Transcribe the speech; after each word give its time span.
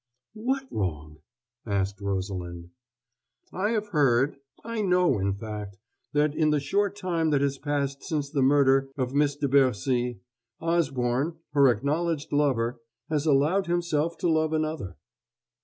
"What 0.33 0.63
wrong?" 0.71 1.17
asked 1.63 2.01
Rosalind. 2.01 2.71
"I 3.53 3.69
have 3.69 3.89
heard 3.89 4.37
I 4.63 4.81
know, 4.81 5.19
in 5.19 5.31
fact 5.35 5.77
that 6.13 6.33
in 6.35 6.49
the 6.49 6.59
short 6.59 6.95
time 6.95 7.29
that 7.29 7.41
has 7.41 7.59
passed 7.59 8.01
since 8.01 8.27
the 8.31 8.41
murder 8.41 8.89
of 8.97 9.13
Miss 9.13 9.35
de 9.35 9.47
Bercy, 9.47 10.19
Osborne, 10.59 11.37
her 11.51 11.69
acknowledged 11.69 12.33
lover, 12.33 12.81
has 13.11 13.27
allowed 13.27 13.67
himself 13.67 14.17
to 14.17 14.27
love 14.27 14.53
another." 14.53 14.97